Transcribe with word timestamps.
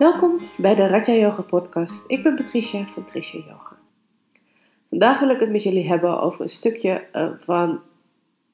Welkom 0.00 0.40
bij 0.56 0.74
de 0.74 0.86
Raja 0.86 1.14
Yoga 1.14 1.42
podcast. 1.42 2.04
Ik 2.06 2.22
ben 2.22 2.34
Patricia 2.34 2.86
van 2.86 3.04
Tricia 3.04 3.38
Yoga. 3.38 3.76
Vandaag 4.88 5.20
wil 5.20 5.28
ik 5.28 5.40
het 5.40 5.50
met 5.50 5.62
jullie 5.62 5.88
hebben 5.88 6.20
over 6.20 6.40
een 6.40 6.48
stukje 6.48 7.06
eh, 7.12 7.28
van 7.40 7.80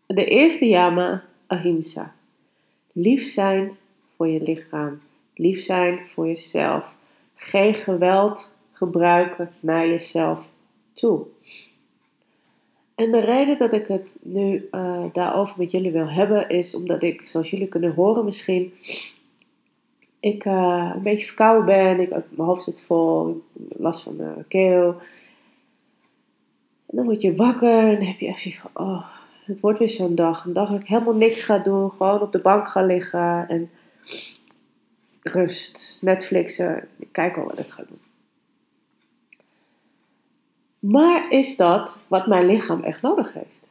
de 0.06 0.24
eerste 0.24 0.68
yama 0.68 1.24
ahimsa. 1.46 2.14
Lief 2.92 3.26
zijn 3.26 3.76
voor 4.16 4.28
je 4.28 4.42
lichaam. 4.42 5.00
Lief 5.34 5.62
zijn 5.62 6.00
voor 6.06 6.26
jezelf. 6.26 6.94
Geen 7.34 7.74
geweld 7.74 8.52
gebruiken 8.72 9.52
naar 9.60 9.88
jezelf 9.88 10.50
toe. 10.92 11.26
En 12.94 13.10
de 13.10 13.20
reden 13.20 13.58
dat 13.58 13.72
ik 13.72 13.86
het 13.86 14.16
nu 14.22 14.68
uh, 14.72 15.04
daarover 15.12 15.54
met 15.58 15.70
jullie 15.70 15.92
wil 15.92 16.08
hebben 16.08 16.48
is 16.48 16.74
omdat 16.74 17.02
ik, 17.02 17.26
zoals 17.26 17.50
jullie 17.50 17.68
kunnen 17.68 17.94
horen 17.94 18.24
misschien, 18.24 18.72
ik 20.26 20.44
uh, 20.44 20.90
een 20.94 21.02
beetje 21.02 21.26
verkouden 21.26 21.64
ben. 21.64 22.00
Ik, 22.00 22.08
mijn 22.10 22.48
hoofd 22.48 22.62
zit 22.62 22.80
vol, 22.80 23.42
last 23.68 24.02
van 24.02 24.16
mijn 24.16 24.44
keel. 24.48 24.88
En 26.86 26.96
dan 26.96 27.04
word 27.04 27.22
je 27.22 27.34
wakker 27.34 27.78
en 27.78 27.94
dan 27.94 28.06
heb 28.06 28.18
je 28.18 28.26
echt 28.26 28.40
zoiets 28.40 28.60
van, 28.60 28.70
oh, 28.86 29.06
het 29.44 29.60
wordt 29.60 29.78
weer 29.78 29.90
zo'n 29.90 30.14
dag. 30.14 30.44
Een 30.44 30.52
dag 30.52 30.70
dat 30.70 30.80
ik 30.80 30.86
helemaal 30.86 31.14
niks 31.14 31.42
ga 31.42 31.58
doen, 31.58 31.90
gewoon 31.90 32.20
op 32.20 32.32
de 32.32 32.38
bank 32.38 32.68
ga 32.68 32.82
liggen 32.82 33.48
en 33.48 33.70
rust, 35.22 35.98
Netflixen, 36.00 36.88
kijk 37.12 37.36
al 37.36 37.44
wat 37.44 37.58
ik 37.58 37.70
ga 37.70 37.84
doen. 37.88 38.00
Maar 40.78 41.30
is 41.30 41.56
dat 41.56 41.98
wat 42.08 42.26
mijn 42.26 42.46
lichaam 42.46 42.82
echt 42.82 43.02
nodig 43.02 43.32
heeft? 43.32 43.62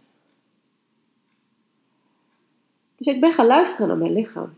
Dus 2.96 3.08
ik 3.08 3.20
ben 3.20 3.34
gaan 3.34 3.46
luisteren 3.46 3.88
naar 3.88 3.98
mijn 3.98 4.14
lichaam. 4.14 4.54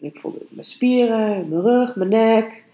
En 0.00 0.06
ik 0.06 0.18
voelde 0.18 0.46
mijn 0.48 0.64
spieren, 0.64 1.48
mijn 1.48 1.62
rug, 1.62 1.96
mijn 1.96 2.10
nek. 2.10 2.64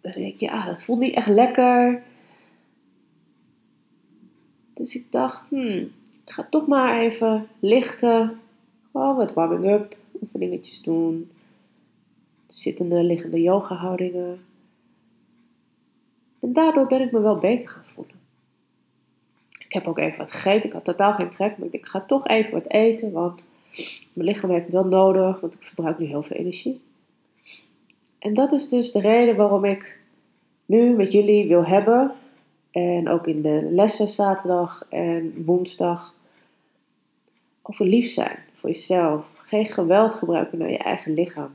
Denk 0.00 0.16
ik, 0.16 0.40
ja, 0.40 0.66
dat 0.66 0.82
voelt 0.82 1.00
niet 1.00 1.14
echt 1.14 1.28
lekker. 1.28 2.02
Dus 4.74 4.94
ik 4.94 5.12
dacht, 5.12 5.42
hmm, 5.48 5.92
ik 6.24 6.30
ga 6.32 6.46
toch 6.50 6.66
maar 6.66 7.00
even 7.00 7.48
lichten. 7.58 8.40
Gewoon 8.92 9.16
wat 9.16 9.34
warming-up, 9.34 9.96
oefeningetjes 10.22 10.82
doen. 10.82 11.30
Zittende, 12.46 13.04
liggende 13.04 13.40
yoga 13.42 13.74
houdingen. 13.74 14.44
En 16.40 16.52
daardoor 16.52 16.86
ben 16.86 17.00
ik 17.00 17.12
me 17.12 17.20
wel 17.20 17.38
beter 17.38 17.68
gaan 17.68 17.84
voelen. 17.84 18.18
Ik 19.58 19.72
heb 19.72 19.86
ook 19.86 19.98
even 19.98 20.18
wat 20.18 20.30
gegeten. 20.30 20.64
Ik 20.64 20.72
had 20.72 20.84
totaal 20.84 21.12
geen 21.12 21.30
trek, 21.30 21.56
maar 21.56 21.66
ik 21.66 21.72
denk, 21.72 21.84
ik 21.84 21.90
ga 21.90 22.00
toch 22.00 22.26
even 22.26 22.52
wat 22.52 22.68
eten, 22.68 23.12
want 23.12 23.42
mijn 24.12 24.28
lichaam 24.28 24.50
heeft 24.50 24.64
het 24.64 24.74
wel 24.74 24.84
nodig, 24.84 25.40
want 25.40 25.52
ik 25.52 25.62
verbruik 25.62 25.98
nu 25.98 26.06
heel 26.06 26.22
veel 26.22 26.36
energie. 26.36 26.80
En 28.18 28.34
dat 28.34 28.52
is 28.52 28.68
dus 28.68 28.92
de 28.92 29.00
reden 29.00 29.36
waarom 29.36 29.64
ik 29.64 29.98
nu 30.66 30.90
met 30.90 31.12
jullie 31.12 31.48
wil 31.48 31.64
hebben, 31.64 32.14
en 32.70 33.08
ook 33.08 33.26
in 33.26 33.42
de 33.42 33.68
lessen 33.70 34.08
zaterdag 34.08 34.86
en 34.88 35.44
woensdag, 35.44 36.14
over 37.62 37.86
lief 37.86 38.10
zijn 38.10 38.38
voor 38.54 38.68
jezelf. 38.68 39.26
Geen 39.34 39.66
geweld 39.66 40.14
gebruiken 40.14 40.58
naar 40.58 40.70
je 40.70 40.78
eigen 40.78 41.12
lichaam. 41.12 41.50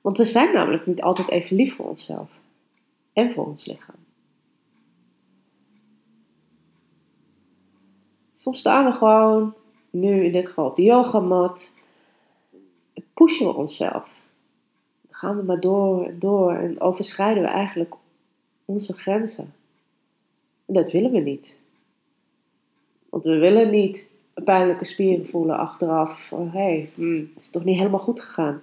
Want 0.00 0.16
we 0.16 0.24
zijn 0.24 0.52
namelijk 0.54 0.86
niet 0.86 1.02
altijd 1.02 1.30
even 1.30 1.56
lief 1.56 1.76
voor 1.76 1.88
onszelf 1.88 2.30
en 3.12 3.32
voor 3.32 3.46
ons 3.46 3.64
lichaam. 3.64 3.94
Soms 8.34 8.58
staan 8.58 8.84
we 8.84 8.92
gewoon, 8.92 9.54
nu 9.90 10.24
in 10.24 10.32
dit 10.32 10.46
geval 10.46 10.66
op 10.66 10.76
de 10.76 10.82
yogamat, 10.82 11.72
pushen 13.14 13.46
we 13.46 13.54
onszelf. 13.54 14.14
Gaan 15.10 15.36
we 15.36 15.42
maar 15.42 15.60
door 15.60 16.04
en 16.04 16.18
door 16.18 16.52
en 16.52 16.80
overschrijden 16.80 17.42
we 17.42 17.48
eigenlijk 17.48 17.94
onze 18.64 18.92
grenzen. 18.92 19.54
En 20.66 20.74
dat 20.74 20.90
willen 20.90 21.10
we 21.10 21.18
niet. 21.18 21.56
Want 23.08 23.24
we 23.24 23.38
willen 23.38 23.70
niet 23.70 24.08
pijnlijke 24.44 24.84
spieren 24.84 25.26
voelen 25.26 25.58
achteraf. 25.58 26.30
Hé, 26.30 26.46
hey, 26.46 26.90
hmm, 26.94 27.30
het 27.34 27.42
is 27.42 27.50
toch 27.50 27.64
niet 27.64 27.76
helemaal 27.76 28.00
goed 28.00 28.20
gegaan. 28.20 28.54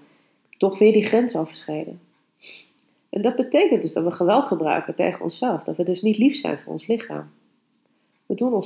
Ik 0.44 0.50
heb 0.50 0.60
toch 0.60 0.80
weer 0.80 0.94
die 0.94 1.06
grens 1.06 1.36
overschreden. 1.36 2.00
En 3.10 3.22
dat 3.22 3.36
betekent 3.36 3.82
dus 3.82 3.94
dat 3.94 4.04
we 4.04 4.12
geweld 4.12 4.48
gebruiken 4.48 4.96
tegen 4.96 5.24
onszelf. 5.24 5.64
Dat 5.64 5.76
we 5.76 5.84
dus 5.84 6.02
niet 6.02 6.18
lief 6.18 6.36
zijn 6.36 6.60
voor 6.60 6.72
ons 6.72 6.88
lichaam. 6.88 7.30
We 8.26 8.36
doen 8.36 8.64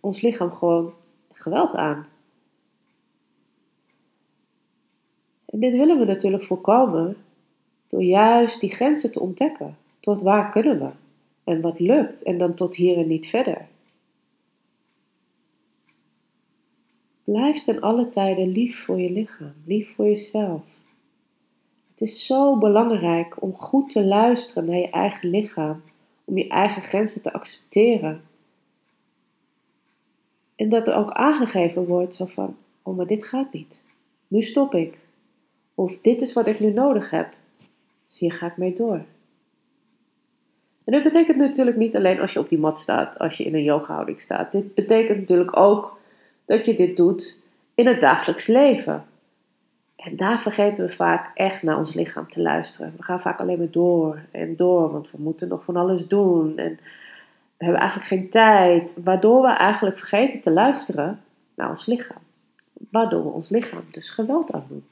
ons 0.00 0.20
lichaam 0.20 0.52
gewoon 0.52 0.92
geweld 1.42 1.74
aan. 1.74 2.06
En 5.44 5.60
dit 5.60 5.72
willen 5.72 5.98
we 5.98 6.04
natuurlijk 6.04 6.44
voorkomen 6.44 7.16
door 7.86 8.02
juist 8.02 8.60
die 8.60 8.70
grenzen 8.70 9.12
te 9.12 9.20
ontdekken. 9.20 9.76
Tot 10.00 10.22
waar 10.22 10.50
kunnen 10.50 10.78
we? 10.78 10.90
En 11.44 11.60
wat 11.60 11.80
lukt? 11.80 12.22
En 12.22 12.38
dan 12.38 12.54
tot 12.54 12.74
hier 12.74 12.96
en 12.98 13.06
niet 13.06 13.26
verder. 13.26 13.66
Blijf 17.24 17.62
ten 17.62 17.80
alle 17.80 18.08
tijden 18.08 18.48
lief 18.48 18.84
voor 18.84 19.00
je 19.00 19.10
lichaam, 19.10 19.52
lief 19.64 19.94
voor 19.94 20.04
jezelf. 20.04 20.62
Het 21.90 22.00
is 22.00 22.26
zo 22.26 22.56
belangrijk 22.56 23.42
om 23.42 23.54
goed 23.54 23.90
te 23.90 24.04
luisteren 24.04 24.64
naar 24.64 24.78
je 24.78 24.90
eigen 24.90 25.28
lichaam, 25.28 25.82
om 26.24 26.38
je 26.38 26.48
eigen 26.48 26.82
grenzen 26.82 27.22
te 27.22 27.32
accepteren. 27.32 28.22
En 30.62 30.68
dat 30.68 30.88
er 30.88 30.94
ook 30.94 31.10
aangegeven 31.10 31.84
wordt 31.84 32.14
zo 32.14 32.26
van, 32.26 32.56
oh 32.82 32.96
maar 32.96 33.06
dit 33.06 33.24
gaat 33.24 33.52
niet. 33.52 33.80
Nu 34.28 34.42
stop 34.42 34.74
ik. 34.74 34.98
Of 35.74 35.98
dit 35.98 36.22
is 36.22 36.32
wat 36.32 36.46
ik 36.46 36.60
nu 36.60 36.72
nodig 36.72 37.10
heb. 37.10 37.28
Dus 38.06 38.18
hier 38.18 38.32
ga 38.32 38.46
ik 38.46 38.56
mee 38.56 38.72
door. 38.72 39.00
En 40.84 40.92
dit 40.92 41.02
betekent 41.02 41.36
natuurlijk 41.36 41.76
niet 41.76 41.96
alleen 41.96 42.20
als 42.20 42.32
je 42.32 42.38
op 42.38 42.48
die 42.48 42.58
mat 42.58 42.78
staat, 42.78 43.18
als 43.18 43.36
je 43.36 43.44
in 43.44 43.54
een 43.54 43.62
yoga-houding 43.62 44.20
staat. 44.20 44.52
Dit 44.52 44.74
betekent 44.74 45.18
natuurlijk 45.18 45.56
ook 45.56 45.98
dat 46.44 46.66
je 46.66 46.74
dit 46.74 46.96
doet 46.96 47.38
in 47.74 47.86
het 47.86 48.00
dagelijks 48.00 48.46
leven. 48.46 49.04
En 49.96 50.16
daar 50.16 50.40
vergeten 50.40 50.86
we 50.86 50.92
vaak 50.92 51.30
echt 51.34 51.62
naar 51.62 51.78
ons 51.78 51.94
lichaam 51.94 52.30
te 52.30 52.40
luisteren. 52.40 52.94
We 52.96 53.02
gaan 53.02 53.20
vaak 53.20 53.40
alleen 53.40 53.58
maar 53.58 53.70
door 53.70 54.18
en 54.30 54.56
door, 54.56 54.92
want 54.92 55.10
we 55.10 55.18
moeten 55.20 55.48
nog 55.48 55.64
van 55.64 55.76
alles 55.76 56.06
doen. 56.06 56.58
En 56.58 56.78
we 57.62 57.68
hebben 57.68 57.88
eigenlijk 57.88 58.10
geen 58.10 58.30
tijd, 58.30 58.92
waardoor 59.04 59.42
we 59.42 59.48
eigenlijk 59.48 59.98
vergeten 59.98 60.40
te 60.40 60.50
luisteren 60.50 61.20
naar 61.54 61.70
ons 61.70 61.86
lichaam. 61.86 62.22
Waardoor 62.90 63.22
we 63.22 63.28
ons 63.28 63.48
lichaam 63.48 63.84
dus 63.90 64.10
geweld 64.10 64.52
aandoen. 64.52 64.84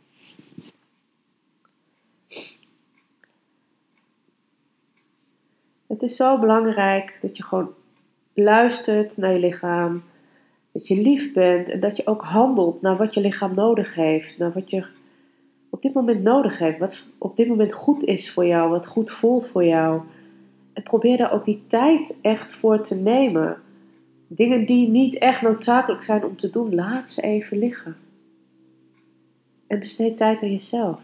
Het 5.86 6.02
is 6.02 6.16
zo 6.16 6.38
belangrijk 6.38 7.18
dat 7.20 7.36
je 7.36 7.42
gewoon 7.42 7.70
luistert 8.34 9.16
naar 9.16 9.32
je 9.32 9.38
lichaam, 9.38 10.02
dat 10.72 10.88
je 10.88 10.96
lief 10.96 11.32
bent 11.32 11.68
en 11.68 11.80
dat 11.80 11.96
je 11.96 12.06
ook 12.06 12.22
handelt 12.22 12.82
naar 12.82 12.96
wat 12.96 13.14
je 13.14 13.20
lichaam 13.20 13.54
nodig 13.54 13.94
heeft, 13.94 14.38
naar 14.38 14.52
wat 14.52 14.70
je 14.70 14.86
op 15.70 15.82
dit 15.82 15.92
moment 15.92 16.22
nodig 16.22 16.58
heeft, 16.58 16.78
wat 16.78 17.04
op 17.18 17.36
dit 17.36 17.48
moment 17.48 17.72
goed 17.72 18.02
is 18.04 18.32
voor 18.32 18.46
jou, 18.46 18.70
wat 18.70 18.86
goed 18.86 19.10
voelt 19.10 19.48
voor 19.48 19.64
jou. 19.64 20.02
En 20.72 20.82
probeer 20.82 21.16
daar 21.16 21.32
ook 21.32 21.44
die 21.44 21.66
tijd 21.66 22.16
echt 22.20 22.54
voor 22.54 22.82
te 22.82 22.94
nemen. 22.94 23.62
Dingen 24.26 24.66
die 24.66 24.88
niet 24.88 25.18
echt 25.18 25.42
noodzakelijk 25.42 26.02
zijn 26.02 26.24
om 26.24 26.36
te 26.36 26.50
doen, 26.50 26.74
laat 26.74 27.10
ze 27.10 27.22
even 27.22 27.58
liggen. 27.58 27.96
En 29.66 29.78
besteed 29.78 30.16
tijd 30.16 30.42
aan 30.42 30.50
jezelf. 30.50 31.00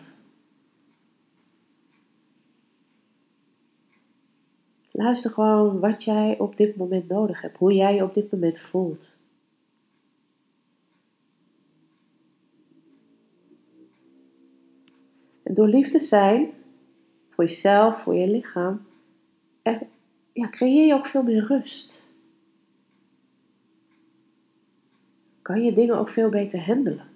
Luister 4.91 5.31
gewoon 5.31 5.81
wat 5.81 6.05
jij 6.05 6.39
op 6.39 6.57
dit 6.57 6.77
moment 6.77 7.09
nodig 7.09 7.41
hebt, 7.41 7.57
hoe 7.57 7.73
jij 7.73 7.95
je 7.95 8.03
op 8.03 8.15
dit 8.15 8.33
moment 8.33 8.59
voelt. 8.59 9.15
En 15.43 15.55
door 15.55 15.69
lief 15.69 15.91
te 15.91 15.99
zijn 15.99 16.51
voor 17.31 17.45
jezelf, 17.45 18.03
voor 18.03 18.15
je 18.15 18.29
lichaam, 18.29 18.87
ja, 20.33 20.49
creëer 20.49 20.87
je 20.87 20.95
ook 20.95 21.07
veel 21.07 21.23
meer 21.23 21.45
rust. 21.45 22.05
Kan 25.43 25.65
je 25.65 25.73
dingen 25.73 25.99
ook 25.99 26.09
veel 26.09 26.29
beter 26.29 26.65
handelen. 26.65 27.07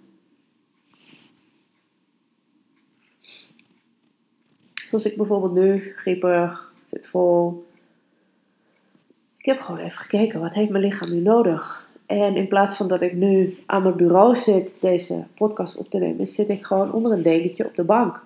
Zoals 4.75 5.05
ik 5.05 5.17
bijvoorbeeld 5.17 5.53
nu, 5.53 5.93
grieperig, 5.97 6.73
zit 6.87 7.09
vol. 7.09 7.67
Ik 9.37 9.45
heb 9.45 9.61
gewoon 9.61 9.81
even 9.81 9.99
gekeken, 9.99 10.41
wat 10.41 10.53
heeft 10.53 10.71
mijn 10.71 10.85
lichaam 10.85 11.11
nu 11.11 11.21
nodig? 11.21 11.89
En 12.07 12.37
in 12.37 12.49
plaats 12.49 12.77
van 12.77 12.89
dat 12.89 13.01
ik 13.01 13.13
nu 13.13 13.59
aan 13.67 13.83
mijn 13.83 13.97
bureau 13.97 14.37
zit 14.37 14.77
deze 14.81 15.25
podcast 15.35 15.77
op 15.77 15.91
te 15.91 15.99
nemen, 15.99 16.27
zit 16.27 16.49
ik 16.49 16.67
gewoon 16.67 16.93
onder 16.93 17.13
een 17.13 17.23
dekentje 17.23 17.67
op 17.67 17.77
de 17.77 17.85
bank. 17.85 18.23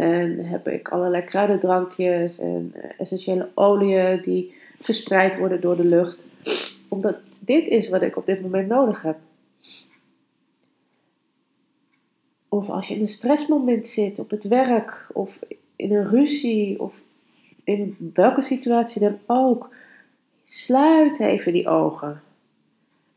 En 0.00 0.44
heb 0.44 0.68
ik 0.68 0.88
allerlei 0.88 1.24
kruidendrankjes 1.24 2.38
en 2.38 2.72
eh, 2.74 2.90
essentiële 2.98 3.48
oliën 3.54 4.20
die 4.22 4.54
verspreid 4.80 5.38
worden 5.38 5.60
door 5.60 5.76
de 5.76 5.84
lucht. 5.84 6.24
Omdat 6.88 7.16
dit 7.38 7.66
is 7.66 7.88
wat 7.88 8.02
ik 8.02 8.16
op 8.16 8.26
dit 8.26 8.42
moment 8.42 8.68
nodig 8.68 9.02
heb. 9.02 9.16
Of 12.48 12.68
als 12.68 12.88
je 12.88 12.94
in 12.94 13.00
een 13.00 13.06
stressmoment 13.06 13.88
zit 13.88 14.18
op 14.18 14.30
het 14.30 14.44
werk 14.44 15.08
of 15.12 15.38
in 15.76 15.94
een 15.94 16.06
ruzie 16.06 16.80
of 16.80 16.94
in 17.64 18.10
welke 18.14 18.42
situatie 18.42 19.00
dan 19.00 19.18
ook. 19.26 19.74
Sluit 20.44 21.20
even 21.20 21.52
die 21.52 21.68
ogen. 21.68 22.22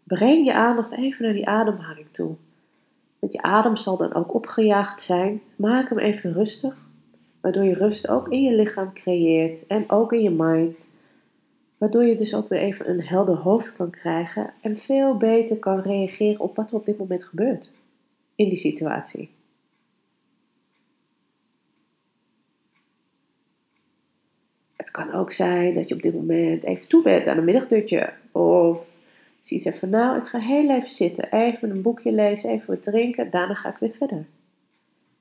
Breng 0.04 0.46
je 0.46 0.54
aandacht 0.54 0.92
even 0.92 1.24
naar 1.24 1.34
die 1.34 1.48
ademhaling 1.48 2.08
toe. 2.12 2.36
Want 3.20 3.34
je 3.34 3.42
adem 3.42 3.78
zal 3.78 3.98
dan 3.98 4.14
ook 4.14 4.34
opgejaagd 4.34 5.02
zijn. 5.02 5.42
Maak 5.56 5.90
hem 5.90 6.00
even 6.00 6.34
rustig. 6.34 6.88
Waardoor 7.42 7.64
je 7.64 7.74
rust 7.74 8.08
ook 8.08 8.30
in 8.30 8.44
je 8.44 8.54
lichaam 8.56 8.94
creëert 8.94 9.68
en 9.68 9.90
ook 9.90 10.14
in 10.14 10.22
je 10.22 10.30
mind. 10.30 10.88
Waardoor 11.78 12.04
je 12.04 12.16
dus 12.16 12.36
ook 12.36 12.50
weer 12.50 12.60
even 12.60 12.90
een 12.90 13.04
helder 13.04 13.36
hoofd 13.36 13.76
kan 13.76 13.90
krijgen 13.90 14.54
en 14.62 14.78
veel 14.78 15.18
beter 15.18 15.58
kan 15.58 15.82
reageren 15.82 16.40
op 16.40 16.56
wat 16.56 16.70
er 16.70 16.78
op 16.78 16.86
dit 16.86 16.98
moment 16.98 17.24
gebeurt 17.24 17.72
in 18.36 18.50
die 18.50 18.58
situatie. 18.58 19.30
Het 24.76 24.92
kan 24.92 25.12
ook 25.12 25.32
zijn 25.32 25.74
dat 25.74 25.90
je 25.90 25.96
op 25.96 26.02
dit 26.02 26.14
moment 26.14 26.64
even 26.64 26.88
toe 26.88 27.04
bent 27.04 27.28
aan 27.28 27.38
een 27.38 27.44
middagdutje. 27.44 28.14
Of 28.32 28.89
zoiets 29.42 29.66
hebt 29.66 29.80
van, 29.80 29.90
nou, 29.90 30.18
ik 30.18 30.26
ga 30.26 30.40
heel 30.40 30.70
even 30.70 30.92
zitten, 30.92 31.32
even 31.32 31.70
een 31.70 31.82
boekje 31.82 32.12
lezen, 32.12 32.50
even 32.50 32.68
wat 32.68 32.84
drinken, 32.84 33.32
daarna 33.32 33.54
ga 33.54 33.70
ik 33.70 33.78
weer 33.78 33.94
verder. 33.94 34.26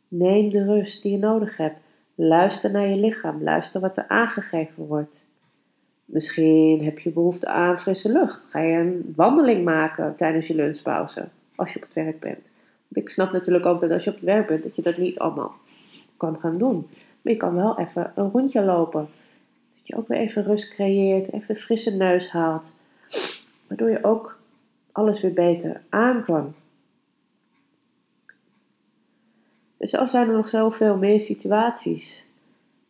Neem 0.09 0.51
de 0.51 0.65
rust 0.65 1.03
die 1.03 1.13
je 1.13 1.19
nodig 1.19 1.57
hebt. 1.57 1.77
Luister 2.15 2.71
naar 2.71 2.89
je 2.89 2.97
lichaam, 2.97 3.43
luister 3.43 3.81
wat 3.81 3.97
er 3.97 4.09
aangegeven 4.09 4.87
wordt. 4.87 5.25
Misschien 6.05 6.85
heb 6.85 6.99
je 6.99 7.11
behoefte 7.11 7.47
aan 7.47 7.79
frisse 7.79 8.13
lucht. 8.13 8.45
Ga 8.51 8.61
je 8.61 8.79
een 8.79 9.13
wandeling 9.17 9.65
maken 9.65 10.17
tijdens 10.17 10.47
je 10.47 10.55
lunchpauze, 10.55 11.29
als 11.55 11.73
je 11.73 11.77
op 11.77 11.85
het 11.85 11.95
werk 11.95 12.21
bent. 12.21 12.49
Ik 12.89 13.11
snap 13.11 13.33
natuurlijk 13.33 13.67
ook 13.67 13.81
dat 13.81 13.91
als 13.91 14.05
je 14.05 14.11
op 14.11 14.17
het 14.17 14.25
werk 14.25 14.47
bent, 14.47 14.63
dat 14.63 14.77
je 14.77 14.83
dat 14.83 14.97
niet 14.97 15.19
allemaal 15.19 15.55
kan 16.17 16.39
gaan 16.39 16.59
doen. 16.59 16.87
Maar 17.23 17.33
je 17.33 17.39
kan 17.39 17.55
wel 17.55 17.79
even 17.79 18.13
een 18.15 18.31
rondje 18.31 18.63
lopen. 18.63 19.09
Dat 19.77 19.87
je 19.87 19.97
ook 19.97 20.09
weer 20.09 20.19
even 20.19 20.43
rust 20.43 20.69
creëert, 20.69 21.33
even 21.33 21.57
frisse 21.57 21.91
neus 21.91 22.31
haalt. 22.31 22.75
Waardoor 23.69 23.91
je 23.91 24.05
ook 24.05 24.39
alles 24.93 25.21
weer 25.21 25.33
beter 25.33 25.83
aan 25.89 26.25
kan. 26.25 26.55
Dus 29.77 29.91
zo 29.91 30.07
zijn 30.07 30.29
er 30.29 30.35
nog 30.35 30.49
zoveel 30.49 30.97
meer 30.97 31.21
situaties. 31.21 32.25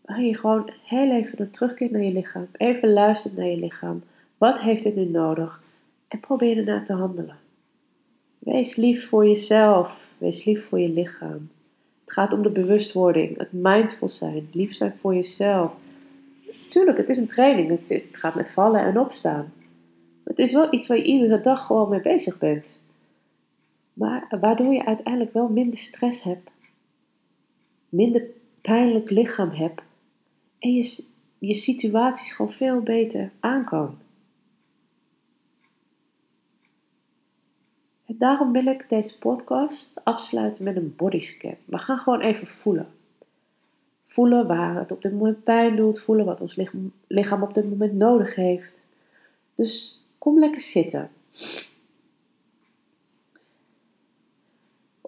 Waar 0.04 0.22
je 0.22 0.34
gewoon 0.34 0.70
heel 0.84 1.10
even 1.10 1.50
terugkeert 1.50 1.90
naar 1.90 2.02
je 2.02 2.12
lichaam. 2.12 2.46
Even 2.52 2.92
luistert 2.92 3.36
naar 3.36 3.46
je 3.46 3.58
lichaam. 3.58 4.02
Wat 4.38 4.60
heeft 4.60 4.82
dit 4.82 4.96
nu 4.96 5.04
nodig? 5.04 5.62
En 6.08 6.20
probeer 6.20 6.56
ernaar 6.56 6.84
te 6.84 6.92
handelen. 6.92 7.36
Wees 8.38 8.76
lief 8.76 9.08
voor 9.08 9.26
jezelf. 9.26 10.06
Wees 10.18 10.44
lief 10.44 10.68
voor 10.68 10.78
je 10.78 10.88
lichaam. 10.88 11.50
Het 12.04 12.12
gaat 12.12 12.32
om 12.32 12.42
de 12.42 12.50
bewustwording, 12.50 13.38
het 13.38 13.52
mindful 13.52 14.08
zijn, 14.08 14.48
lief 14.52 14.74
zijn 14.74 14.94
voor 15.00 15.14
jezelf. 15.14 15.72
Tuurlijk, 16.68 16.98
het 16.98 17.08
is 17.08 17.16
een 17.16 17.26
training. 17.26 17.68
Het, 17.68 17.90
is, 17.90 18.06
het 18.06 18.16
gaat 18.16 18.34
met 18.34 18.50
vallen 18.50 18.80
en 18.80 18.98
opstaan. 18.98 19.52
Het 20.28 20.38
is 20.38 20.52
wel 20.52 20.74
iets 20.74 20.86
waar 20.86 20.96
je 20.96 21.04
iedere 21.04 21.40
dag 21.40 21.66
gewoon 21.66 21.88
mee 21.88 22.00
bezig 22.00 22.38
bent. 22.38 22.80
Maar 23.92 24.36
waardoor 24.40 24.72
je 24.72 24.86
uiteindelijk 24.86 25.32
wel 25.32 25.48
minder 25.48 25.78
stress 25.78 26.22
hebt 26.22 26.50
minder 27.88 28.22
pijnlijk 28.60 29.10
lichaam 29.10 29.50
hebt 29.50 29.82
en 30.58 30.74
je, 30.74 31.04
je 31.38 31.54
situaties 31.54 32.32
gewoon 32.32 32.52
veel 32.52 32.80
beter 32.80 33.30
aan 33.40 33.64
kan. 33.64 33.98
En 38.06 38.16
daarom 38.18 38.52
wil 38.52 38.66
ik 38.66 38.88
deze 38.88 39.18
podcast 39.18 40.00
afsluiten 40.04 40.64
met 40.64 40.76
een 40.76 40.94
bodyscan. 40.96 41.56
We 41.64 41.78
gaan 41.78 41.98
gewoon 41.98 42.20
even 42.20 42.46
voelen. 42.46 42.88
Voelen 44.06 44.46
waar 44.46 44.76
het 44.76 44.92
op 44.92 45.02
dit 45.02 45.12
moment 45.12 45.44
pijn 45.44 45.76
doet, 45.76 46.00
voelen 46.00 46.24
wat 46.24 46.40
ons 46.40 46.58
lichaam 47.06 47.42
op 47.42 47.54
dit 47.54 47.70
moment 47.70 47.92
nodig 47.92 48.34
heeft. 48.34 48.82
Dus 49.54 50.02
kom 50.18 50.38
lekker 50.38 50.60
zitten. 50.60 51.10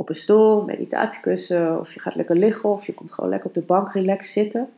op 0.00 0.08
een 0.08 0.14
stoel, 0.14 0.64
meditatiekussen, 0.64 1.80
of 1.80 1.92
je 1.92 2.00
gaat 2.00 2.14
lekker 2.14 2.36
liggen, 2.36 2.68
of 2.70 2.86
je 2.86 2.94
komt 2.94 3.12
gewoon 3.12 3.30
lekker 3.30 3.48
op 3.48 3.54
de 3.54 3.60
bank 3.60 3.92
relax 3.92 4.32
zitten. 4.32 4.68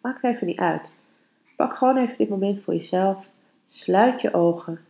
Maakt 0.00 0.24
even 0.24 0.46
niet 0.46 0.58
uit. 0.58 0.90
Pak 1.56 1.74
gewoon 1.74 1.96
even 1.96 2.16
dit 2.16 2.28
moment 2.28 2.60
voor 2.60 2.74
jezelf. 2.74 3.28
Sluit 3.64 4.20
je 4.20 4.34
ogen. 4.34 4.80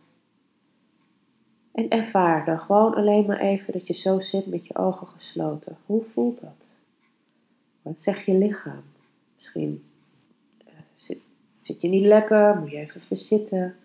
En 1.71 1.89
ervaar 1.89 2.45
dan 2.45 2.59
gewoon 2.59 2.95
alleen 2.95 3.25
maar 3.25 3.39
even 3.39 3.73
dat 3.73 3.87
je 3.87 3.93
zo 3.93 4.19
zit 4.19 4.45
met 4.45 4.67
je 4.67 4.75
ogen 4.75 5.07
gesloten. 5.07 5.77
Hoe 5.85 6.03
voelt 6.13 6.39
dat? 6.41 6.77
Wat 7.81 7.99
zegt 7.99 8.25
je 8.25 8.33
lichaam? 8.33 8.83
Misschien 9.35 9.83
uh, 10.67 10.73
zit, 10.95 11.17
zit 11.61 11.81
je 11.81 11.87
niet 11.87 12.05
lekker, 12.05 12.57
moet 12.59 12.71
je 12.71 12.77
even 12.77 13.01
verzitten. 13.01 13.75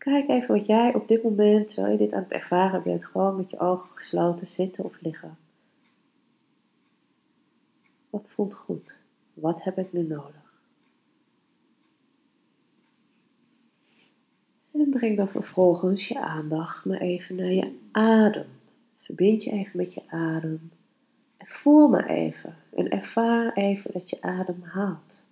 Kijk 0.00 0.28
even 0.28 0.54
wat 0.54 0.66
jij 0.66 0.94
op 0.94 1.08
dit 1.08 1.22
moment, 1.22 1.68
terwijl 1.68 1.92
je 1.92 1.98
dit 1.98 2.12
aan 2.12 2.22
het 2.22 2.32
ervaren 2.32 2.82
bent, 2.82 3.04
gewoon 3.04 3.36
met 3.36 3.50
je 3.50 3.58
ogen 3.58 3.96
gesloten 3.96 4.46
zitten 4.46 4.84
of 4.84 5.00
liggen. 5.00 5.36
Wat 8.10 8.24
voelt 8.28 8.54
goed? 8.54 8.96
Wat 9.34 9.62
heb 9.62 9.78
ik 9.78 9.92
nu 9.92 10.02
nodig? 10.02 10.62
En 14.72 14.90
breng 14.90 15.16
dan 15.16 15.28
vervolgens 15.28 16.08
je 16.08 16.20
aandacht 16.20 16.84
maar 16.84 17.00
even 17.00 17.36
naar 17.36 17.52
je 17.52 17.78
adem. 17.90 18.46
Verbind 18.98 19.42
je 19.42 19.50
even 19.50 19.76
met 19.76 19.94
je 19.94 20.02
adem. 20.06 20.70
En 21.36 21.46
voel 21.46 21.88
maar 21.88 22.08
even 22.08 22.56
en 22.74 22.90
ervaar 22.90 23.52
even 23.52 23.92
dat 23.92 24.10
je 24.10 24.22
adem 24.22 24.62
haalt. 24.62 25.22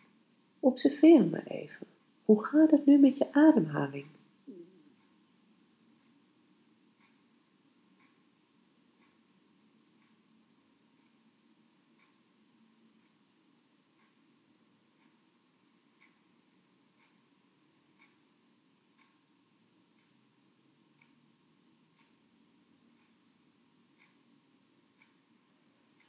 Observeer 0.60 1.24
maar 1.24 1.46
even. 1.46 1.86
Hoe 2.24 2.44
gaat 2.44 2.70
het 2.70 2.86
nu 2.86 2.98
met 2.98 3.16
je 3.16 3.32
ademhaling? 3.32 4.06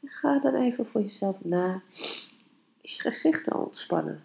Ga 0.09 0.39
dan 0.39 0.55
even 0.55 0.85
voor 0.85 1.01
jezelf 1.01 1.43
na. 1.43 1.81
Is 2.81 2.95
je 2.95 3.01
gezicht 3.01 3.49
al 3.49 3.63
ontspannen? 3.63 4.23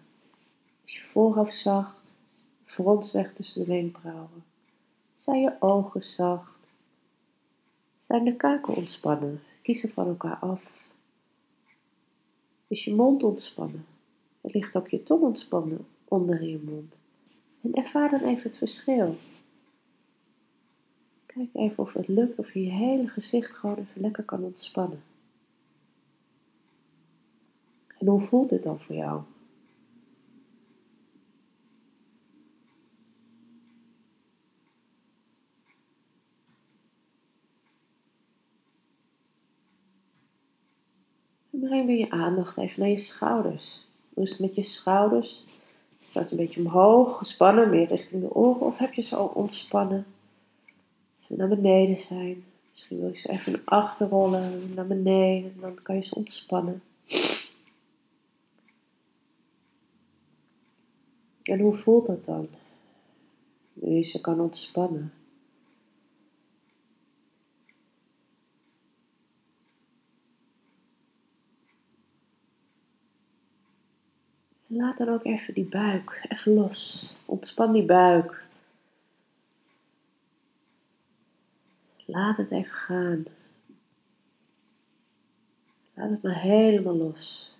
Is 0.85 0.95
je 0.95 1.03
voorhoofd 1.03 1.55
zacht? 1.55 2.15
Frons 2.63 3.11
weg 3.11 3.33
tussen 3.33 3.61
de 3.61 3.67
wenkbrauwen? 3.67 4.43
Zijn 5.13 5.41
je 5.41 5.53
ogen 5.59 6.03
zacht? 6.03 6.71
Zijn 8.07 8.23
de 8.23 8.35
kaken 8.35 8.75
ontspannen? 8.75 9.41
Kiezen 9.61 9.91
van 9.91 10.07
elkaar 10.07 10.35
af. 10.35 10.71
Is 12.67 12.83
je 12.83 12.93
mond 12.93 13.23
ontspannen? 13.23 13.85
Er 14.41 14.49
ligt 14.53 14.75
ook 14.75 14.87
je 14.87 15.03
tong 15.03 15.21
ontspannen 15.21 15.87
onder 16.05 16.43
je 16.43 16.59
mond. 16.63 16.93
En 17.61 17.73
ervaar 17.73 18.09
dan 18.09 18.23
even 18.23 18.43
het 18.43 18.57
verschil. 18.57 19.17
Kijk 21.25 21.49
even 21.53 21.83
of 21.83 21.93
het 21.93 22.07
lukt 22.07 22.39
of 22.39 22.53
je 22.53 22.63
je 22.63 22.71
hele 22.71 23.07
gezicht 23.07 23.51
gewoon 23.51 23.77
even 23.77 24.01
lekker 24.01 24.23
kan 24.23 24.43
ontspannen. 24.43 25.01
En 28.05 28.11
hoe 28.11 28.21
voelt 28.21 28.49
dit 28.49 28.63
dan 28.63 28.79
voor 28.79 28.95
jou? 28.95 29.21
En 41.51 41.59
breng 41.59 41.87
dan 41.87 41.97
je 41.97 42.09
aandacht 42.09 42.57
even 42.57 42.79
naar 42.79 42.89
je 42.89 42.97
schouders. 42.97 43.87
Hoe 44.13 44.23
is 44.23 44.29
het 44.29 44.39
met 44.39 44.55
je 44.55 44.61
schouders? 44.61 45.45
Staat 46.01 46.31
een 46.31 46.37
beetje 46.37 46.59
omhoog, 46.59 47.17
gespannen, 47.17 47.69
meer 47.69 47.87
richting 47.87 48.21
de 48.21 48.33
oren, 48.33 48.65
of 48.65 48.77
heb 48.77 48.93
je 48.93 49.01
ze 49.01 49.15
al 49.15 49.27
ontspannen? 49.27 50.05
Dat 51.15 51.23
ze 51.25 51.35
naar 51.35 51.47
beneden 51.47 51.99
zijn. 51.99 52.43
Misschien 52.71 52.99
wil 52.99 53.09
je 53.09 53.17
ze 53.17 53.29
even 53.29 53.51
naar 53.51 53.61
naar 54.73 54.87
beneden, 54.87 55.51
en 55.53 55.61
dan 55.61 55.81
kan 55.81 55.95
je 55.95 56.01
ze 56.01 56.15
ontspannen. 56.15 56.81
En 61.45 61.59
hoe 61.59 61.75
voelt 61.75 62.05
dat 62.05 62.25
dan? 62.25 62.47
Nu 63.73 64.03
ze 64.03 64.21
kan 64.21 64.39
ontspannen. 64.39 65.13
laat 74.75 74.97
dan 74.97 75.09
ook 75.09 75.23
even 75.23 75.53
die 75.53 75.65
buik 75.65 76.25
even 76.29 76.53
los. 76.53 77.13
Ontspan 77.25 77.71
die 77.71 77.85
buik. 77.85 78.43
Laat 82.05 82.37
het 82.37 82.51
even 82.51 82.71
gaan. 82.71 83.25
Laat 85.93 86.09
het 86.09 86.21
maar 86.21 86.39
helemaal 86.39 86.95
los. 86.95 87.51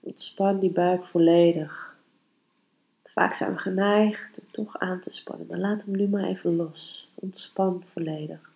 Ontspan 0.00 0.58
die 0.58 0.70
buik 0.70 1.04
volledig. 1.04 1.87
Vaak 3.18 3.34
zijn 3.34 3.52
we 3.52 3.58
geneigd 3.58 4.38
om 4.38 4.46
toch 4.50 4.78
aan 4.78 5.00
te 5.00 5.12
spannen, 5.12 5.46
maar 5.46 5.58
laat 5.58 5.82
hem 5.84 5.96
nu 5.96 6.08
maar 6.08 6.24
even 6.24 6.56
los. 6.56 7.10
Ontspan 7.14 7.82
volledig. 7.86 8.52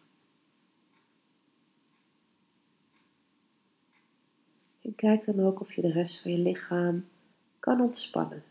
En 4.82 4.94
kijk 4.94 5.24
dan 5.24 5.40
ook 5.40 5.60
of 5.60 5.72
je 5.72 5.80
de 5.80 5.92
rest 5.92 6.20
van 6.20 6.30
je 6.30 6.38
lichaam 6.38 7.08
kan 7.58 7.80
ontspannen. 7.80 8.42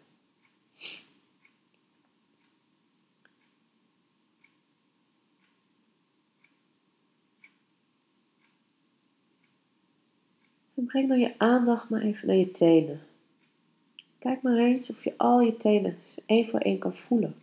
En 10.76 10.86
breng 10.86 11.10
dan 11.10 11.20
je 11.20 11.40
aandacht 11.40 11.90
maar 11.90 12.02
even 12.02 12.28
naar 12.28 12.36
je 12.36 12.52
tenen. 12.52 13.11
Kijk 14.22 14.42
maar 14.42 14.58
eens 14.58 14.90
of 14.90 15.04
je 15.04 15.14
al 15.18 15.42
je 15.42 15.58
tenen 15.58 15.98
één 16.26 16.50
voor 16.50 16.60
één 16.60 16.78
kan 16.78 16.96
voelen. 16.96 17.36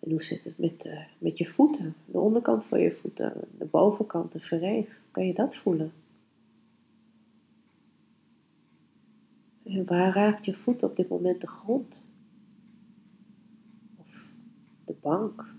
En 0.00 0.10
hoe 0.10 0.22
zit 0.22 0.44
het 0.44 0.58
met, 0.58 0.84
uh, 0.84 1.00
met 1.18 1.38
je 1.38 1.46
voeten? 1.46 1.94
De 2.04 2.18
onderkant 2.18 2.64
van 2.64 2.80
je 2.80 2.92
voeten, 2.92 3.32
de 3.58 3.64
bovenkant, 3.64 4.32
de 4.32 4.40
verreef. 4.40 4.88
Kan 5.10 5.26
je 5.26 5.34
dat 5.34 5.56
voelen? 5.56 5.92
En 9.76 9.86
waar 9.86 10.14
raakt 10.14 10.44
je 10.44 10.54
voet 10.54 10.82
op 10.82 10.96
dit 10.96 11.08
moment 11.08 11.40
de 11.40 11.46
grond? 11.46 12.02
Of 13.96 14.28
de 14.84 14.94
bank? 15.00 15.54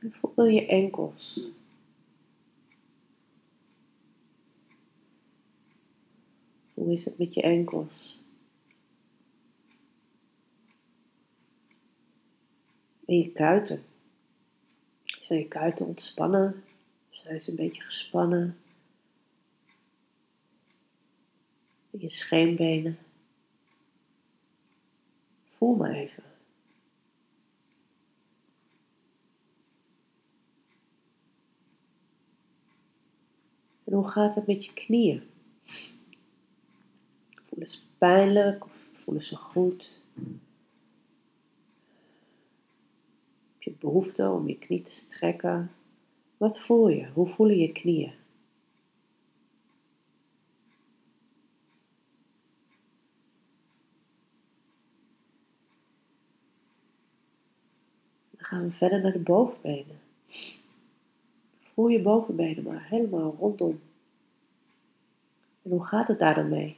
En 0.00 0.12
voel 0.12 0.44
je 0.44 0.66
enkels. 0.66 1.40
Hoe 6.74 6.92
is 6.92 7.04
het 7.04 7.18
met 7.18 7.34
je 7.34 7.42
enkels? 7.42 8.18
En 13.06 13.18
je 13.18 13.32
kuiten. 13.32 13.87
Zijn 15.28 15.40
je 15.40 15.48
kuiten 15.48 15.86
ontspannen? 15.86 16.64
Zijn 17.10 17.42
ze 17.42 17.50
een 17.50 17.56
beetje 17.56 17.82
gespannen? 17.82 18.58
Je 21.90 22.08
scheenbenen. 22.08 22.98
Voel 25.56 25.74
maar 25.74 25.90
even. 25.90 26.22
En 33.84 33.92
hoe 33.92 34.08
gaat 34.08 34.34
het 34.34 34.46
met 34.46 34.64
je 34.64 34.72
knieën? 34.72 35.22
Voelen 37.48 37.68
ze 37.68 37.78
pijnlijk 37.98 38.64
of 38.64 38.72
voelen 38.90 39.24
ze 39.24 39.36
goed? 39.36 39.98
Behoefte 43.78 44.30
om 44.30 44.48
je 44.48 44.58
knie 44.58 44.82
te 44.82 44.90
strekken. 44.90 45.70
Wat 46.36 46.60
voel 46.60 46.88
je? 46.88 47.08
Hoe 47.08 47.26
voelen 47.26 47.58
je 47.58 47.72
knieën? 47.72 48.12
Dan 58.30 58.46
gaan 58.46 58.62
we 58.62 58.70
verder 58.70 59.00
naar 59.00 59.12
de 59.12 59.18
bovenbenen. 59.18 60.00
Voel 61.74 61.88
je 61.88 62.02
bovenbenen 62.02 62.64
maar 62.64 62.86
helemaal 62.88 63.36
rondom. 63.38 63.80
En 65.62 65.70
hoe 65.70 65.86
gaat 65.86 66.08
het 66.08 66.18
daar 66.18 66.34
dan 66.34 66.48
mee? 66.48 66.76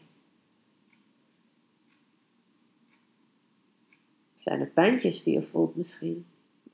Zijn 4.37 4.61
er 4.61 4.67
pijntjes 4.67 5.23
die 5.23 5.35
je 5.35 5.43
voelt 5.43 5.77
misschien? 5.77 6.27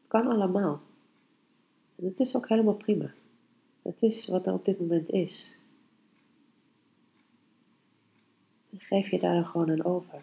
Kan 0.07 0.27
allemaal. 0.27 0.81
En 1.97 2.05
het 2.05 2.21
is 2.21 2.37
ook 2.37 2.49
helemaal 2.49 2.75
prima. 2.75 3.13
Het 3.83 4.03
is 4.03 4.27
wat 4.27 4.47
er 4.47 4.53
op 4.53 4.65
dit 4.65 4.81
moment 4.81 5.11
is. 5.11 5.55
En 8.71 8.81
geef 8.81 9.11
je 9.11 9.19
daar 9.19 9.45
gewoon 9.45 9.71
aan 9.71 9.85
over. 9.85 10.23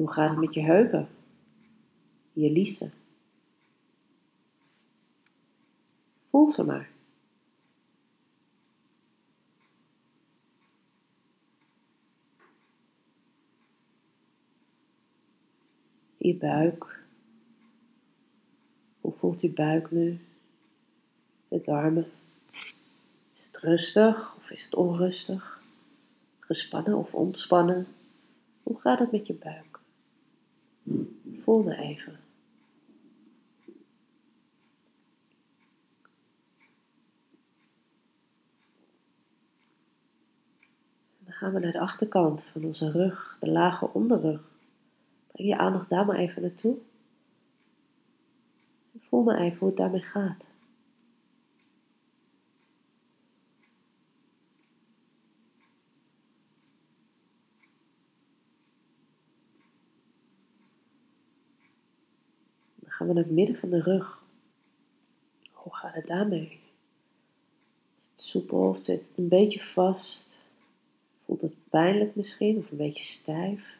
hoe 0.00 0.10
gaat 0.10 0.30
het 0.30 0.38
met 0.38 0.54
je 0.54 0.60
heupen? 0.60 1.08
Je 2.32 2.50
liezen? 2.50 2.92
Voel 6.26 6.50
ze 6.50 6.64
maar. 6.64 6.90
Buik. 16.40 16.98
Hoe 19.00 19.12
voelt 19.12 19.40
je 19.40 19.50
buik 19.50 19.90
nu? 19.90 20.20
De 21.48 21.60
darmen. 21.64 22.06
Is 23.34 23.48
het 23.52 23.56
rustig 23.62 24.36
of 24.36 24.50
is 24.50 24.64
het 24.64 24.74
onrustig? 24.74 25.62
Gespannen 26.38 26.94
of 26.94 27.14
ontspannen? 27.14 27.86
Hoe 28.62 28.80
gaat 28.80 28.98
het 28.98 29.12
met 29.12 29.26
je 29.26 29.34
buik? 29.34 29.80
Voel 31.42 31.62
me 31.62 31.76
even. 31.76 32.18
Dan 41.18 41.32
gaan 41.32 41.52
we 41.52 41.58
naar 41.58 41.72
de 41.72 41.80
achterkant 41.80 42.44
van 42.44 42.64
onze 42.64 42.90
rug, 42.90 43.36
de 43.40 43.50
lage 43.50 43.92
onderrug. 43.92 44.49
Je 45.46 45.56
aandacht 45.56 45.88
daar 45.88 46.06
maar 46.06 46.16
even 46.16 46.42
naartoe. 46.42 46.76
Voel 48.98 49.22
maar 49.22 49.40
even 49.40 49.58
hoe 49.58 49.68
het 49.68 49.76
daarmee 49.76 50.00
gaat. 50.00 50.44
Dan 62.74 62.90
gaan 62.90 63.06
we 63.06 63.12
naar 63.12 63.22
het 63.24 63.32
midden 63.32 63.56
van 63.56 63.70
de 63.70 63.82
rug. 63.82 64.24
Hoe 65.52 65.74
gaat 65.74 65.94
het 65.94 66.06
daarmee? 66.06 66.60
Is 68.00 68.08
het 68.10 68.20
soepel 68.20 68.68
of 68.68 68.78
zit 68.82 69.00
het 69.00 69.18
een 69.18 69.28
beetje 69.28 69.60
vast? 69.60 70.40
Voelt 71.24 71.40
het 71.40 71.68
pijnlijk 71.68 72.16
misschien 72.16 72.56
of 72.56 72.70
een 72.70 72.76
beetje 72.76 73.02
stijf? 73.02 73.79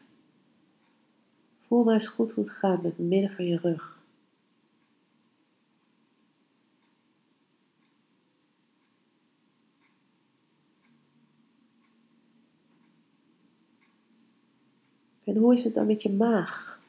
Voel 1.71 1.83
maar 1.83 1.93
eens 1.93 2.07
goed 2.07 2.31
hoe 2.31 2.43
het 2.43 2.53
gaat 2.53 2.81
met 2.81 2.97
het 2.97 3.07
midden 3.07 3.31
van 3.31 3.45
je 3.45 3.57
rug. 3.57 3.99
En 15.23 15.35
hoe 15.35 15.53
is 15.53 15.63
het 15.63 15.73
dan 15.73 15.85
met 15.85 16.01
je 16.01 16.09
maag? 16.09 16.79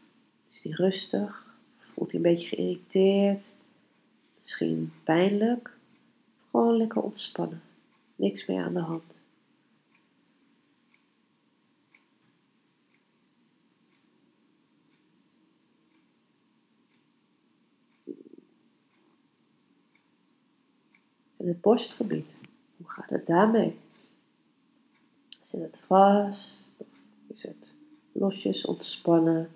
Is 0.51 0.61
die 0.61 0.75
rustig? 0.75 1.57
Voelt 1.79 2.11
hij 2.11 2.21
een 2.21 2.35
beetje 2.35 2.49
geïrriteerd? 2.49 3.53
Misschien 4.41 4.93
pijnlijk? 5.05 5.77
gewoon 6.51 6.77
lekker 6.77 7.03
ontspannen. 7.03 7.62
Niks 8.17 8.47
meer 8.47 8.65
aan 8.65 8.75
de 8.75 8.81
hand. 8.81 9.12
Het 21.45 21.61
borstgebied, 21.61 22.35
hoe 22.77 22.91
gaat 22.91 23.11
het 23.11 23.27
daarmee? 23.27 23.79
Zit 25.43 25.61
het 25.61 25.81
vast? 25.87 26.69
Of 26.77 26.87
is 27.27 27.43
het 27.43 27.75
losjes 28.13 28.65
ontspannen? 28.65 29.51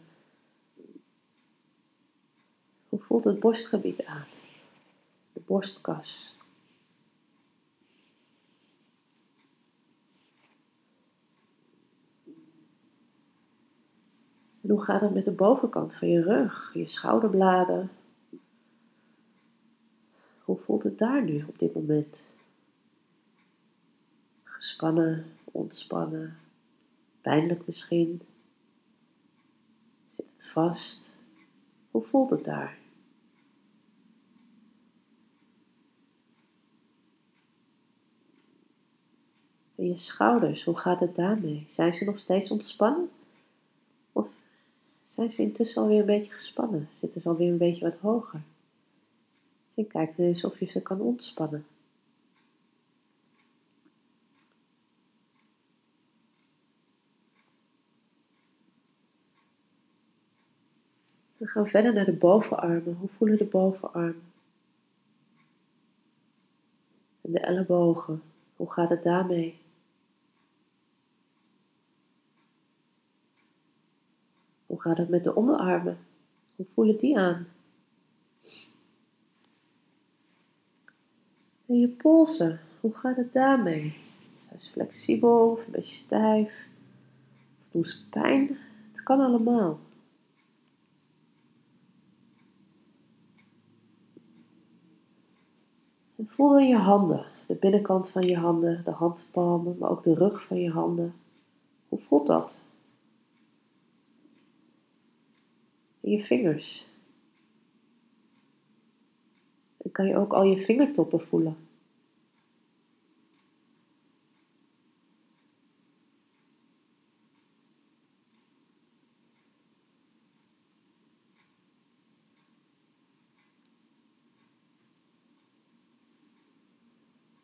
Hoe 2.88 3.00
voelt 3.00 3.24
het 3.24 3.40
borstgebied 3.40 4.04
aan? 4.04 4.26
De 5.32 5.40
borstkas. 5.46 6.34
En 14.60 14.72
hoe 14.72 14.82
gaat 14.82 15.00
het 15.00 15.14
met 15.14 15.24
de 15.24 15.30
bovenkant 15.30 15.94
van 15.94 16.08
je 16.08 16.22
rug, 16.22 16.70
je 16.74 16.88
schouderbladen? 16.88 17.90
Voelt 20.76 20.88
het 20.88 20.98
daar 20.98 21.24
nu 21.24 21.44
op 21.48 21.58
dit 21.58 21.74
moment? 21.74 22.24
Gespannen, 24.42 25.24
ontspannen, 25.44 26.38
pijnlijk 27.20 27.66
misschien? 27.66 28.20
Zit 30.10 30.26
het 30.32 30.48
vast? 30.48 31.10
Hoe 31.90 32.02
voelt 32.02 32.30
het 32.30 32.44
daar? 32.44 32.78
En 39.74 39.86
je 39.86 39.96
schouders, 39.96 40.64
hoe 40.64 40.78
gaat 40.78 41.00
het 41.00 41.14
daarmee? 41.14 41.64
Zijn 41.66 41.94
ze 41.94 42.04
nog 42.04 42.18
steeds 42.18 42.50
ontspannen? 42.50 43.10
Of 44.12 44.32
zijn 45.02 45.32
ze 45.32 45.42
intussen 45.42 45.82
alweer 45.82 46.00
een 46.00 46.06
beetje 46.06 46.32
gespannen? 46.32 46.88
Zitten 46.90 47.20
ze 47.20 47.28
alweer 47.28 47.50
een 47.50 47.58
beetje 47.58 47.90
wat 47.90 48.00
hoger? 48.00 48.42
En 49.76 49.86
kijk 49.86 50.18
eens 50.18 50.44
of 50.44 50.58
je 50.58 50.66
ze 50.66 50.82
kan 50.82 51.00
ontspannen. 51.00 51.66
We 61.36 61.46
gaan 61.46 61.66
verder 61.66 61.92
naar 61.92 62.04
de 62.04 62.16
bovenarmen. 62.16 62.94
Hoe 62.94 63.08
voelen 63.08 63.38
de 63.38 63.44
bovenarmen? 63.44 64.32
En 67.20 67.32
de 67.32 67.40
ellebogen. 67.40 68.22
Hoe 68.56 68.70
gaat 68.70 68.88
het 68.88 69.02
daarmee? 69.02 69.58
Hoe 74.66 74.80
gaat 74.80 74.96
het 74.96 75.08
met 75.08 75.24
de 75.24 75.34
onderarmen? 75.34 75.98
Hoe 76.56 76.66
voelen 76.66 76.98
die 76.98 77.18
aan? 77.18 77.46
En 81.66 81.80
je 81.80 81.88
polsen, 81.88 82.60
hoe 82.80 82.94
gaat 82.94 83.16
het 83.16 83.32
daarmee? 83.32 83.96
Zijn 84.40 84.60
ze 84.60 84.70
flexibel 84.70 85.50
of 85.50 85.66
een 85.66 85.72
beetje 85.72 85.96
stijf? 85.96 86.68
Of 87.60 87.66
doen 87.70 87.84
ze 87.84 88.08
pijn? 88.10 88.58
Het 88.92 89.02
kan 89.02 89.20
allemaal. 89.20 89.78
Voel 96.26 96.48
dan 96.48 96.68
je 96.68 96.76
handen, 96.76 97.26
de 97.46 97.54
binnenkant 97.54 98.10
van 98.10 98.26
je 98.26 98.36
handen, 98.36 98.84
de 98.84 98.90
handpalmen, 98.90 99.76
maar 99.78 99.90
ook 99.90 100.02
de 100.02 100.14
rug 100.14 100.42
van 100.42 100.60
je 100.60 100.70
handen. 100.70 101.14
Hoe 101.88 101.98
voelt 101.98 102.26
dat? 102.26 102.60
En 106.00 106.10
je 106.10 106.22
vingers. 106.22 106.88
Dan 109.86 109.94
kan 109.94 110.06
je 110.06 110.16
ook 110.16 110.32
al 110.32 110.42
je 110.42 110.56
vingertoppen 110.56 111.20
voelen. 111.20 111.56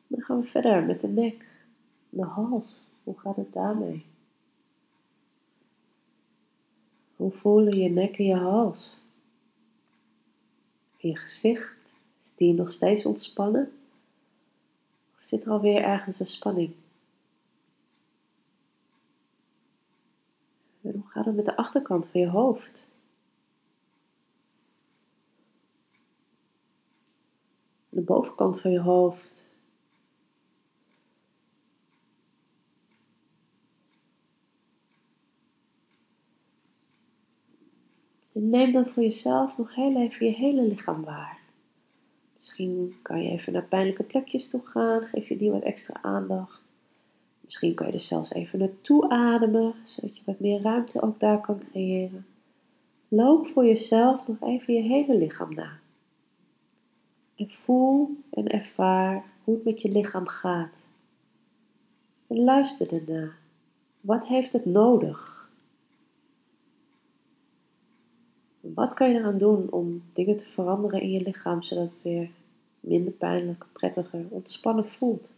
Dan 0.06 0.20
gaan 0.20 0.40
we 0.40 0.46
verder 0.46 0.84
met 0.84 1.00
de 1.00 1.08
nek, 1.08 1.46
de 2.08 2.24
hals. 2.24 2.86
Hoe 3.02 3.18
gaat 3.18 3.36
het 3.36 3.52
daarmee? 3.52 4.04
Hoe 7.16 7.30
voelen 7.30 7.78
je 7.78 7.88
nek 7.88 8.18
en 8.18 8.24
je 8.24 8.36
hals? 8.36 8.96
je 10.96 11.16
gezicht, 11.16 11.81
die 12.42 12.54
nog 12.54 12.72
steeds 12.72 13.06
ontspannen? 13.06 13.72
Of 15.16 15.22
zit 15.22 15.44
er 15.44 15.50
alweer 15.50 15.82
ergens 15.82 16.20
een 16.20 16.26
spanning? 16.26 16.74
En 20.80 20.92
hoe 20.92 21.08
gaat 21.08 21.24
het 21.24 21.34
met 21.34 21.44
de 21.44 21.56
achterkant 21.56 22.06
van 22.06 22.20
je 22.20 22.28
hoofd? 22.28 22.86
De 27.88 28.00
bovenkant 28.00 28.60
van 28.60 28.70
je 28.70 28.80
hoofd. 28.80 29.44
En 38.32 38.50
neem 38.50 38.72
dan 38.72 38.86
voor 38.86 39.02
jezelf 39.02 39.56
nog 39.56 39.74
heel 39.74 39.96
even 39.96 40.26
je 40.26 40.32
hele 40.32 40.62
lichaam 40.62 41.04
waar. 41.04 41.41
Misschien 42.42 42.94
kan 43.02 43.22
je 43.22 43.30
even 43.30 43.52
naar 43.52 43.64
pijnlijke 43.64 44.02
plekjes 44.02 44.48
toe 44.48 44.60
gaan, 44.66 45.06
geef 45.06 45.28
je 45.28 45.36
die 45.36 45.50
wat 45.50 45.62
extra 45.62 46.02
aandacht. 46.02 46.62
Misschien 47.40 47.74
kan 47.74 47.86
je 47.86 47.92
er 47.92 48.00
zelfs 48.00 48.32
even 48.32 48.58
naartoe 48.58 49.08
ademen, 49.08 49.74
zodat 49.84 50.16
je 50.16 50.22
wat 50.26 50.40
meer 50.40 50.62
ruimte 50.62 51.02
ook 51.02 51.20
daar 51.20 51.40
kan 51.40 51.58
creëren. 51.58 52.26
Loop 53.08 53.46
voor 53.46 53.64
jezelf 53.64 54.26
nog 54.26 54.40
even 54.40 54.74
je 54.74 54.80
hele 54.80 55.16
lichaam 55.16 55.54
na. 55.54 55.78
En 57.36 57.50
voel 57.50 58.16
en 58.30 58.48
ervaar 58.48 59.24
hoe 59.44 59.54
het 59.54 59.64
met 59.64 59.80
je 59.80 59.90
lichaam 59.90 60.26
gaat. 60.26 60.88
En 62.26 62.44
luister 62.44 62.92
erna. 62.92 63.32
Wat 64.00 64.26
heeft 64.26 64.52
het 64.52 64.64
nodig? 64.64 65.41
Wat 68.62 68.94
kan 68.94 69.08
je 69.08 69.18
eraan 69.18 69.38
doen 69.38 69.70
om 69.70 70.02
dingen 70.12 70.36
te 70.36 70.46
veranderen 70.46 71.00
in 71.00 71.10
je 71.10 71.22
lichaam 71.22 71.62
zodat 71.62 71.90
het 71.92 72.02
weer 72.02 72.30
minder 72.80 73.12
pijnlijk, 73.12 73.66
prettiger, 73.72 74.26
ontspannen 74.28 74.88
voelt? 74.88 75.32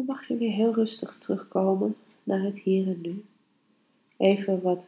dan 0.00 0.04
mag 0.04 0.28
je 0.28 0.36
weer 0.36 0.52
heel 0.52 0.74
rustig 0.74 1.18
terugkomen 1.18 1.96
naar 2.22 2.40
het 2.40 2.58
hier 2.58 2.86
en 2.86 3.00
nu. 3.00 3.24
Even 4.20 4.62
wat 4.62 4.86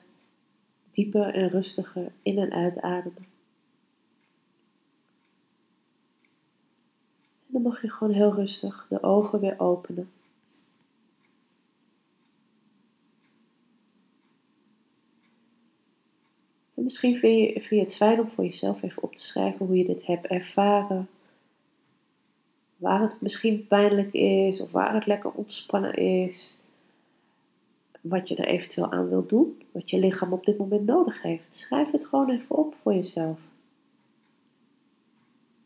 dieper 0.90 1.34
en 1.34 1.48
rustiger 1.48 2.12
in 2.22 2.38
en 2.38 2.52
uitademen. 2.52 3.26
En 7.46 7.48
dan 7.48 7.62
mag 7.62 7.82
je 7.82 7.90
gewoon 7.90 8.12
heel 8.12 8.34
rustig 8.34 8.86
de 8.88 9.02
ogen 9.02 9.40
weer 9.40 9.60
openen. 9.60 10.10
En 16.74 16.82
misschien 16.82 17.16
vind 17.16 17.38
je, 17.38 17.52
vind 17.52 17.68
je 17.68 17.78
het 17.80 17.94
fijn 17.94 18.20
om 18.20 18.28
voor 18.28 18.44
jezelf 18.44 18.82
even 18.82 19.02
op 19.02 19.16
te 19.16 19.24
schrijven 19.24 19.66
hoe 19.66 19.76
je 19.76 19.84
dit 19.84 20.06
hebt 20.06 20.26
ervaren. 20.26 21.08
Waar 22.76 23.00
het 23.00 23.20
misschien 23.20 23.66
pijnlijk 23.66 24.12
is 24.12 24.60
of 24.60 24.70
waar 24.72 24.94
het 24.94 25.06
lekker 25.06 25.30
ontspannen 25.30 25.94
is 25.94 26.56
wat 28.02 28.28
je 28.28 28.36
er 28.36 28.46
eventueel 28.46 28.92
aan 28.92 29.08
wilt 29.08 29.28
doen, 29.28 29.62
wat 29.72 29.90
je 29.90 29.98
lichaam 29.98 30.32
op 30.32 30.44
dit 30.44 30.58
moment 30.58 30.86
nodig 30.86 31.22
heeft. 31.22 31.56
Schrijf 31.56 31.90
het 31.90 32.06
gewoon 32.06 32.30
even 32.30 32.56
op 32.56 32.74
voor 32.82 32.94
jezelf. 32.94 33.38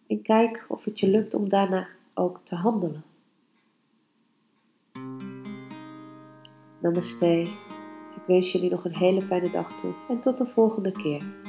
En 0.06 0.22
kijk 0.22 0.64
of 0.68 0.84
het 0.84 1.00
je 1.00 1.08
lukt 1.08 1.34
om 1.34 1.48
daarna 1.48 1.88
ook 2.14 2.40
te 2.42 2.54
handelen. 2.54 3.04
Namaste. 6.80 7.40
Ik 8.16 8.22
wens 8.26 8.52
jullie 8.52 8.70
nog 8.70 8.84
een 8.84 8.96
hele 8.96 9.22
fijne 9.22 9.50
dag 9.50 9.80
toe 9.80 9.92
en 10.08 10.20
tot 10.20 10.38
de 10.38 10.46
volgende 10.46 10.92
keer. 10.92 11.45